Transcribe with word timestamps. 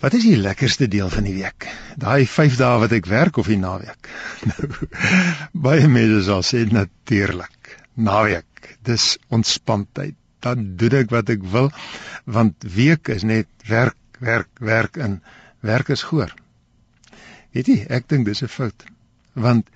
Wat 0.00 0.14
is 0.16 0.24
die 0.24 0.38
lekkerste 0.40 0.86
deel 0.88 1.10
van 1.12 1.26
die 1.28 1.34
week? 1.36 1.66
Daai 2.00 2.24
5 2.24 2.54
dae 2.56 2.76
wat 2.80 2.92
ek 2.96 3.08
werk 3.10 3.36
of 3.36 3.50
die 3.52 3.60
naweek? 3.60 4.08
Nou, 4.48 4.68
baie 5.66 5.88
mense 5.92 6.22
sal 6.24 6.44
sê 6.46 6.62
natuurlik. 6.72 7.74
Naweek, 8.00 8.70
dis 8.88 9.18
ontspanning. 9.28 10.14
Dan 10.40 10.70
doen 10.80 10.96
ek 11.02 11.12
wat 11.12 11.28
ek 11.34 11.44
wil 11.52 11.68
want 12.24 12.64
week 12.64 13.10
is 13.12 13.26
net 13.28 13.48
werk, 13.68 13.98
werk, 14.24 14.48
werk 14.64 14.96
en 14.96 15.18
werk 15.60 15.92
is 15.92 16.06
goor. 16.08 16.32
Weet 17.52 17.68
jy, 17.68 17.76
ek 17.92 18.08
dink 18.08 18.24
dis 18.24 18.40
'n 18.42 18.48
fout. 18.48 18.86
Want 19.36 19.68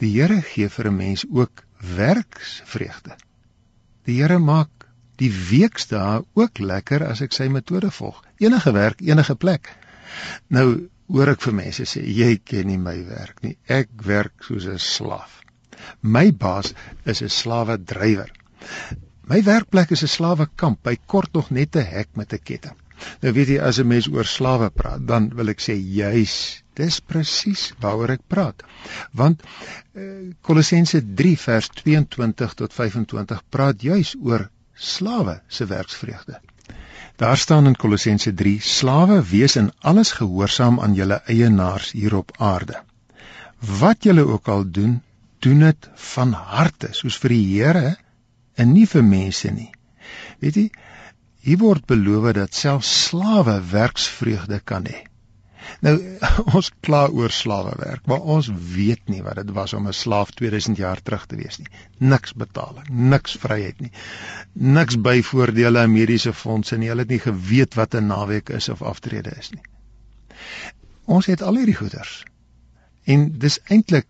die 0.00 0.14
Here 0.16 0.40
gee 0.40 0.72
vir 0.72 0.88
'n 0.88 0.96
mens 0.96 1.26
ook 1.28 1.64
werksvreugde. 1.98 3.18
Die 4.08 4.22
Here 4.22 4.38
maak 4.38 4.88
die 5.20 5.32
weekdae 5.50 6.24
ook 6.32 6.58
lekker 6.58 7.04
as 7.04 7.20
ek 7.20 7.36
sy 7.36 7.48
metode 7.52 7.90
volg. 7.90 8.25
Enige 8.38 8.72
werk, 8.72 9.00
enige 9.00 9.34
plek. 9.34 9.70
Nou 10.48 10.88
hoor 11.12 11.32
ek 11.32 11.42
vir 11.46 11.54
mense 11.60 11.86
sê 11.88 12.02
jy 12.04 12.36
ken 12.44 12.66
nie 12.70 12.78
my 12.80 12.96
werk 13.08 13.42
nie. 13.44 13.56
Ek 13.68 13.90
werk 14.04 14.44
soos 14.48 14.66
'n 14.66 14.78
slaaf. 14.78 15.40
My 16.02 16.32
baas 16.32 16.74
is 17.04 17.22
'n 17.22 17.28
slawe 17.28 17.76
drywer. 17.78 18.32
My 19.26 19.42
werkplek 19.42 19.90
is 19.90 20.02
'n 20.02 20.12
slawe 20.16 20.48
kamp. 20.56 20.86
Hy 20.86 20.96
kort 21.06 21.32
nog 21.34 21.50
net 21.50 21.76
'n 21.76 21.86
hek 21.94 22.08
met 22.16 22.32
'n 22.32 22.42
ketting. 22.44 22.76
Nou 23.22 23.32
weet 23.32 23.48
jy 23.48 23.58
as 23.60 23.78
'n 23.80 23.88
mens 23.88 24.08
oor 24.08 24.24
slawe 24.24 24.70
praat, 24.70 25.06
dan 25.06 25.28
wil 25.38 25.48
ek 25.48 25.60
sê 25.60 25.74
juis, 25.76 26.62
dis 26.74 27.00
presies 27.00 27.72
waaroor 27.80 28.10
ek 28.10 28.28
praat. 28.28 28.62
Want 29.12 29.42
uh, 29.42 30.32
Kolossense 30.40 31.00
3 31.14 31.36
vers 31.46 31.68
22 31.82 32.54
tot 32.54 32.72
25 32.72 33.42
praat 33.48 33.82
juis 33.82 34.14
oor 34.20 34.50
slawe 34.74 35.40
se 35.48 35.66
werksvreugde. 35.66 36.40
Daar 37.16 37.36
staan 37.36 37.66
in 37.66 37.76
Kolossense 37.76 38.34
3: 38.34 38.60
Slawe, 38.60 39.22
wees 39.24 39.56
in 39.56 39.72
alles 39.80 40.12
gehoorsaam 40.12 40.80
aan 40.80 40.94
julle 40.94 41.22
eienaars 41.24 41.92
hier 41.92 42.16
op 42.16 42.32
aarde. 42.38 42.82
Wat 43.78 44.02
julle 44.04 44.26
ook 44.26 44.48
al 44.48 44.70
doen, 44.70 45.02
doen 45.38 45.58
dit 45.58 45.88
van 45.94 46.32
harte, 46.32 46.92
soos 46.92 47.16
vir 47.22 47.32
die 47.32 47.46
Here 47.54 47.96
en 48.54 48.72
nie 48.72 48.86
vir 48.86 49.04
mense 49.04 49.50
nie. 49.50 49.70
Weet 50.44 50.60
jy, 50.60 50.66
hier 51.40 51.58
word 51.64 51.86
beloof 51.88 52.32
dat 52.36 52.54
selfs 52.54 52.92
slawe 53.06 53.60
werksvreugde 53.70 54.60
kan 54.64 54.84
hê. 54.84 55.06
Nou 55.86 55.94
ons 56.56 56.70
kla 56.80 57.06
oor 57.08 57.30
slawewerk, 57.30 58.06
maar 58.06 58.20
ons 58.36 58.50
weet 58.74 59.08
nie 59.12 59.22
wat 59.22 59.40
dit 59.40 59.50
was 59.56 59.74
om 59.76 59.88
'n 59.88 59.96
slaaf 59.96 60.30
2000 60.30 60.76
jaar 60.76 61.02
terug 61.02 61.26
te 61.26 61.36
wees 61.36 61.58
nie. 61.58 61.68
Niks 61.98 62.32
betaling, 62.32 62.88
niks 62.88 63.36
vryheid 63.40 63.80
nie. 63.80 63.92
Niks 64.52 65.00
byvoordele 65.00 65.78
aan 65.78 65.92
mediese 65.92 66.32
fondse 66.32 66.76
nie. 66.76 66.88
Hulle 66.88 67.06
het 67.06 67.14
nie 67.14 67.22
geweet 67.22 67.74
wat 67.74 67.94
'n 67.94 68.06
naweek 68.06 68.48
is 68.48 68.68
of 68.68 68.82
aftrede 68.82 69.34
is 69.38 69.50
nie. 69.50 69.62
Ons 71.04 71.26
het 71.26 71.42
al 71.42 71.56
hierdie 71.56 71.76
goeders. 71.76 72.24
En 73.04 73.38
dis 73.38 73.60
eintlik 73.64 74.06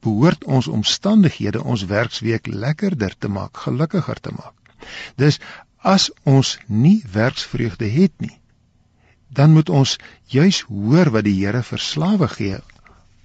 behoort 0.00 0.44
ons 0.44 0.68
omstandighede 0.68 1.62
ons 1.62 1.84
werksweek 1.84 2.46
lekkerder 2.46 3.14
te 3.18 3.28
maak, 3.28 3.56
gelukkiger 3.56 4.20
te 4.20 4.32
maak. 4.32 4.54
Dis 5.16 5.38
as 5.76 6.10
ons 6.22 6.58
nie 6.66 7.04
werksvreugde 7.12 7.84
het 7.84 8.12
nie, 8.18 8.39
dan 9.30 9.52
moet 9.54 9.70
ons 9.70 9.96
juis 10.26 10.60
hoor 10.68 11.10
wat 11.14 11.24
die 11.24 11.36
Here 11.38 11.62
vir 11.62 11.82
slawe 11.82 12.28
gee 12.28 12.58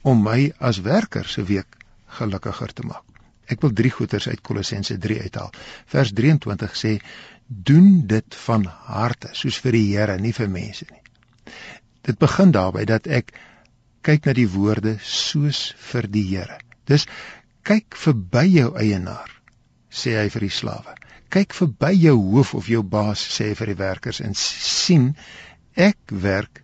om 0.06 0.22
my 0.24 0.52
as 0.60 0.82
werker 0.86 1.26
se 1.26 1.44
week 1.44 1.78
gelukkiger 2.20 2.74
te 2.74 2.86
maak. 2.86 3.04
Ek 3.50 3.62
wil 3.62 3.74
drie 3.78 3.92
goeters 3.94 4.28
uit 4.28 4.42
Kolossense 4.42 4.98
3 4.98 5.20
uithaal. 5.26 5.52
Vers 5.90 6.14
23 6.14 6.78
sê: 6.78 6.94
"Doen 7.48 8.08
dit 8.08 8.38
van 8.46 8.66
harte, 8.66 9.30
soos 9.34 9.58
vir 9.62 9.72
die 9.72 9.88
Here, 9.98 10.18
nie 10.20 10.34
vir 10.34 10.50
mense 10.50 10.86
nie." 10.92 11.02
Dit 12.02 12.18
begin 12.18 12.52
daarby 12.52 12.86
dat 12.86 13.08
ek 13.08 13.34
kyk 14.02 14.26
na 14.26 14.34
die 14.34 14.50
woorde 14.50 14.98
soos 15.02 15.74
vir 15.92 16.08
die 16.08 16.26
Here. 16.30 16.60
Dis 16.86 17.06
kyk 17.64 17.98
verby 17.98 18.46
jou 18.50 18.76
eienaar, 18.78 19.30
sê 19.90 20.18
hy 20.22 20.30
vir 20.30 20.42
die 20.42 20.54
slawe. 20.54 20.96
Kyk 21.30 21.54
verby 21.54 21.94
jou 21.98 22.16
hoof 22.32 22.54
of 22.54 22.70
jou 22.70 22.84
baas, 22.84 23.20
sê 23.20 23.50
hy 23.50 23.56
vir 23.56 23.74
die 23.74 23.82
werkers 23.82 24.22
en 24.22 24.34
sien 24.38 25.16
Ek 25.76 25.98
werk 26.08 26.62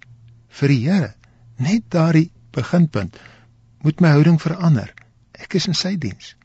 vir 0.59 0.72
die 0.72 0.79
Here. 0.85 1.13
Net 1.59 1.89
daardie 1.91 2.31
beginpunt 2.55 3.17
moet 3.83 3.99
my 3.99 4.13
houding 4.16 4.39
verander. 4.39 4.94
Ek 5.35 5.57
is 5.59 5.67
in 5.67 5.75
sy 5.75 5.97
diens. 5.99 6.35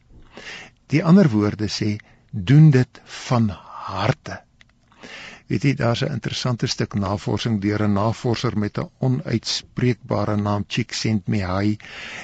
Die 0.91 1.03
ander 1.05 1.28
woorde 1.31 1.69
sê 1.71 1.97
doen 2.32 2.71
dit 2.75 3.00
van 3.28 3.49
harte. 3.87 4.41
Weet 5.47 5.62
jy, 5.62 5.73
daar's 5.79 6.01
'n 6.03 6.11
interessante 6.12 6.67
stuk 6.67 6.95
navorsing 6.95 7.61
deur 7.62 7.83
'n 7.83 7.93
navorser 7.93 8.59
met 8.59 8.79
'n 8.79 8.89
onuitspreekbare 8.99 10.37
naam 10.37 10.65
Csikszentmihalyi 10.67 11.77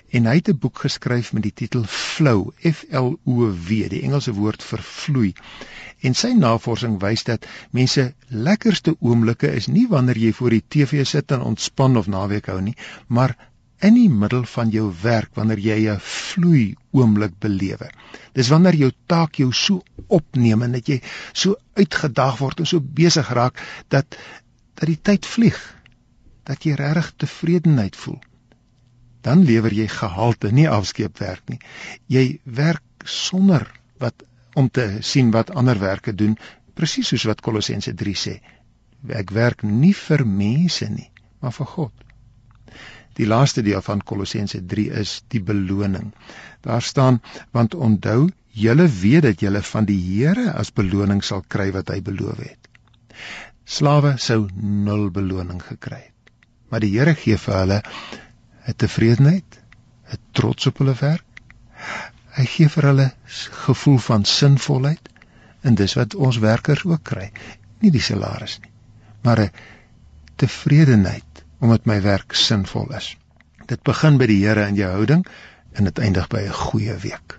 en 0.09 0.27
hy 0.27 0.35
het 0.35 0.49
'n 0.49 0.59
boek 0.59 0.79
geskryf 0.79 1.33
met 1.33 1.43
die 1.43 1.53
titel 1.55 1.85
Flow, 1.87 2.51
F 2.73 2.85
L 2.91 3.15
O 3.25 3.53
W, 3.67 3.69
die 3.89 4.03
Engelse 4.03 4.33
woord 4.35 4.63
vir 4.63 4.83
vloei. 4.83 5.33
En 6.01 6.15
sy 6.15 6.33
navorsing 6.33 7.01
wys 7.01 7.23
dat 7.25 7.47
mense 7.71 8.15
lekkerste 8.29 8.97
oomblikke 9.01 9.55
is 9.55 9.67
nie 9.67 9.87
wanneer 9.89 10.19
jy 10.19 10.33
voor 10.33 10.51
die 10.51 10.65
TV 10.69 11.07
sit 11.07 11.31
en 11.31 11.41
ontspan 11.41 11.97
of 11.97 12.07
naweek 12.07 12.47
hou 12.47 12.61
nie, 12.61 12.77
maar 13.07 13.37
in 13.83 13.97
die 13.99 14.09
middel 14.11 14.45
van 14.47 14.71
jou 14.71 14.87
werk 15.03 15.35
wanneer 15.35 15.59
jy 15.59 15.79
'n 15.91 16.01
vloei 16.01 16.75
oomblik 16.93 17.39
belewe. 17.39 17.91
Dis 18.33 18.49
wanneer 18.49 18.75
jou 18.75 18.91
taak 19.07 19.35
jou 19.35 19.53
so 19.53 19.83
opneem 20.07 20.63
en 20.63 20.73
dat 20.73 20.89
jy 20.89 21.01
so 21.33 21.57
uitgedaag 21.75 22.39
word 22.39 22.61
en 22.61 22.67
so 22.67 22.81
besig 22.81 23.29
raak 23.31 23.59
dat 23.89 24.17
dat 24.75 24.89
die 24.89 25.01
tyd 25.03 25.27
vlieg. 25.27 25.59
Dat 26.45 26.65
jy 26.65 26.75
regtig 26.75 27.13
tevredenheid 27.17 27.97
voel. 27.97 28.21
Dan 29.23 29.45
lewer 29.45 29.73
jy 29.73 29.87
gehalte, 29.89 30.51
nie 30.51 30.69
afskeepwerk 30.69 31.49
nie. 31.49 31.59
Jy 32.07 32.41
werk 32.45 32.83
sonder 33.05 33.67
wat 33.99 34.25
om 34.55 34.71
te 34.71 34.99
sien 35.01 35.31
wat 35.31 35.51
ander 35.51 35.79
werke 35.79 36.15
doen, 36.15 36.37
presies 36.75 37.09
soos 37.09 37.25
wat 37.25 37.41
Kolossense 37.41 37.95
3 37.95 38.15
sê. 38.15 38.41
Ek 39.09 39.31
werk 39.31 39.63
nie 39.63 39.95
vir 39.95 40.27
mense 40.27 40.89
nie, 40.89 41.11
maar 41.41 41.53
vir 41.53 41.67
God. 41.67 41.93
Die 43.19 43.27
laaste 43.27 43.63
deel 43.63 43.83
van 43.85 44.01
Kolossense 44.01 44.61
3 44.67 44.91
is 45.03 45.23
die 45.29 45.43
beloning. 45.43 46.13
Daar 46.65 46.83
staan 46.83 47.21
want 47.51 47.75
onthou 47.75 48.31
julle 48.53 48.89
weet 48.89 49.23
dat 49.23 49.41
julle 49.41 49.63
van 49.63 49.89
die 49.89 49.99
Here 50.01 50.53
as 50.53 50.73
beloning 50.73 51.23
sal 51.25 51.45
kry 51.49 51.71
wat 51.73 51.93
hy 51.93 52.01
beloof 52.05 52.41
het. 52.41 52.69
Slawe 53.65 54.17
sou 54.19 54.47
nul 54.55 55.11
beloning 55.11 55.63
gekry 55.63 56.01
het. 56.01 56.33
Maar 56.69 56.85
die 56.85 56.93
Here 56.95 57.15
gee 57.15 57.37
vir 57.37 57.59
hulle 57.59 57.83
'n 58.69 58.77
tevredenheid, 58.77 59.59
'n 60.13 60.19
trots 60.33 60.67
op 60.67 60.79
hulle 60.79 60.95
werk. 61.01 61.25
Hy 62.37 62.45
gee 62.45 62.69
vir 62.69 62.87
hulle 62.91 63.09
gevoel 63.65 63.99
van 63.99 64.25
sinvolheid 64.25 65.09
en 65.63 65.75
dis 65.75 65.95
wat 65.95 66.15
ons 66.15 66.39
werkers 66.39 66.85
ook 66.85 67.03
kry. 67.03 67.31
Nie 67.81 67.91
die 67.91 68.01
salaris 68.01 68.59
nie, 68.63 68.73
maar 69.23 69.41
'n 69.41 69.51
tevredenheid 70.37 71.32
omdat 71.63 71.85
my 71.87 72.01
werk 72.03 72.35
sinvol 72.35 72.91
is. 72.99 73.13
Dit 73.71 73.83
begin 73.87 74.19
by 74.19 74.27
die 74.27 74.41
Here 74.43 74.67
in 74.67 74.75
jou 74.75 74.91
houding 74.91 75.23
en 75.79 75.87
dit 75.87 75.99
eindig 76.03 76.27
by 76.29 76.43
'n 76.49 76.59
goeie 76.65 76.97
week. 77.07 77.39